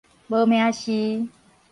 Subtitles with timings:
[0.27, 1.29] 無名氏